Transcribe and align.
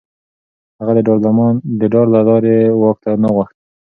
هغه 0.79 0.91
د 0.97 0.99
ډار 1.93 2.05
له 2.15 2.21
لارې 2.27 2.55
واک 2.81 2.99
نه 3.23 3.29
غوښت. 3.33 3.55